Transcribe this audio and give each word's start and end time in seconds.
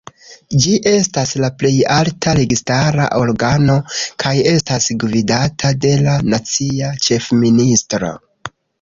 Ĝi 0.63 0.71
estas 0.91 1.33
la 1.43 1.49
plej 1.63 1.73
alta 1.95 2.33
registara 2.39 3.07
organo, 3.19 3.77
kaj 4.25 4.33
estas 4.55 4.91
gvidata 5.07 5.75
de 5.87 5.95
la 6.09 6.19
nacia 6.35 6.95
ĉefministro. 7.09 8.15